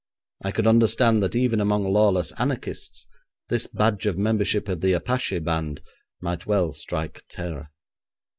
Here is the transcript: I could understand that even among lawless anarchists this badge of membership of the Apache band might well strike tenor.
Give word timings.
I 0.43 0.51
could 0.51 0.65
understand 0.65 1.21
that 1.21 1.35
even 1.35 1.61
among 1.61 1.83
lawless 1.83 2.31
anarchists 2.39 3.05
this 3.49 3.67
badge 3.67 4.07
of 4.07 4.17
membership 4.17 4.67
of 4.67 4.81
the 4.81 4.93
Apache 4.93 5.37
band 5.37 5.79
might 6.19 6.47
well 6.47 6.73
strike 6.73 7.23
tenor. 7.29 7.69